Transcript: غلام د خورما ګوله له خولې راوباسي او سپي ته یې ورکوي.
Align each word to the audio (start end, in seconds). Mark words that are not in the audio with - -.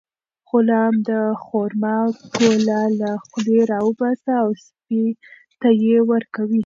غلام 0.49 0.93
د 1.09 1.11
خورما 1.43 1.97
ګوله 2.37 2.81
له 2.99 3.11
خولې 3.25 3.59
راوباسي 3.71 4.31
او 4.43 4.49
سپي 4.63 5.03
ته 5.61 5.69
یې 5.83 5.97
ورکوي. 6.11 6.59